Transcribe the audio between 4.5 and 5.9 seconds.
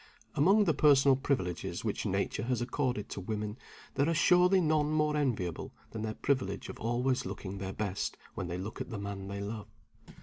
none more enviable